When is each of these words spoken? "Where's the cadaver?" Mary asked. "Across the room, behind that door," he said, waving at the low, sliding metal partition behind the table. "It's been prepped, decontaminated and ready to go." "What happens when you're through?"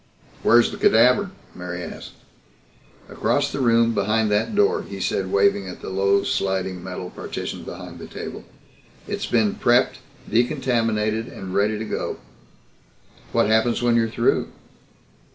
"Where's 0.41 0.71
the 0.71 0.77
cadaver?" 0.77 1.29
Mary 1.53 1.83
asked. 1.83 2.13
"Across 3.07 3.51
the 3.51 3.59
room, 3.59 3.93
behind 3.93 4.31
that 4.31 4.55
door," 4.55 4.81
he 4.81 4.99
said, 4.99 5.31
waving 5.31 5.67
at 5.69 5.79
the 5.83 5.91
low, 5.91 6.23
sliding 6.23 6.83
metal 6.83 7.11
partition 7.11 7.61
behind 7.63 7.99
the 7.99 8.07
table. 8.07 8.43
"It's 9.07 9.27
been 9.27 9.53
prepped, 9.53 9.99
decontaminated 10.27 11.27
and 11.27 11.53
ready 11.53 11.77
to 11.77 11.85
go." 11.85 12.17
"What 13.31 13.45
happens 13.45 13.83
when 13.83 13.95
you're 13.95 14.09
through?" 14.09 14.47